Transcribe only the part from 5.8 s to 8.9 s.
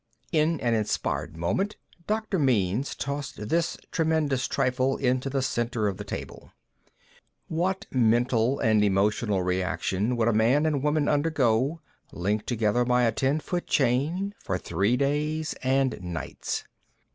of the table: "What mental and